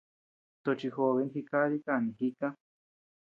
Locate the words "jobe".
0.95-1.21